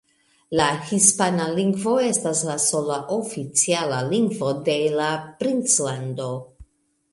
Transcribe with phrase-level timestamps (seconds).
[0.59, 5.13] La hispana lingvo estas la sola oficiala lingvo de la
[5.45, 6.35] Princlando.